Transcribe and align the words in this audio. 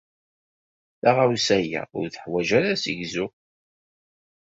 Taɣawsa-a 1.01 1.81
ur 1.97 2.05
teḥwaj 2.09 2.49
ara 2.57 2.69
assegzu. 2.75 3.25